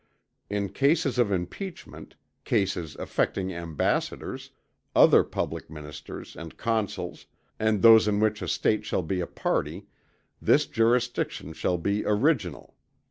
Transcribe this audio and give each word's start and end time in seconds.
In 0.49 0.69
cases 0.69 1.19
of 1.19 1.31
Impeachment, 1.31 2.15
cases 2.43 2.95
affecting 2.95 3.53
Ambassadors, 3.53 4.49
other 4.95 5.23
Public 5.23 5.69
Ministers 5.69 6.35
and 6.35 6.57
Consuls, 6.57 7.27
and 7.59 7.83
those 7.83 8.07
in 8.07 8.19
which 8.19 8.41
a 8.41 8.47
State 8.47 8.83
shall 8.83 9.03
be 9.03 9.19
a 9.21 9.27
party, 9.27 9.85
this 10.41 10.65
Jurisdiction 10.65 11.53
shall 11.53 11.77
be 11.77 12.03
original. 12.03 12.73